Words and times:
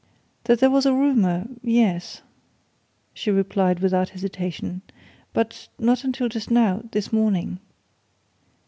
"That 0.45 0.57
there 0.59 0.71
was 0.71 0.87
a 0.87 0.95
rumour 0.95 1.47
yes," 1.61 2.23
she 3.13 3.29
replied 3.29 3.81
without 3.81 4.09
hesitation. 4.09 4.81
"But 5.31 5.69
not 5.77 6.03
until 6.03 6.27
just 6.27 6.49
now 6.49 6.81
this 6.89 7.13
morning." 7.13 7.59